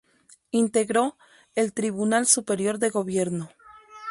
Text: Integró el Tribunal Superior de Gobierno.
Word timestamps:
Integró 0.49 1.15
el 1.53 1.73
Tribunal 1.73 2.25
Superior 2.25 2.79
de 2.79 2.89
Gobierno. 2.89 3.51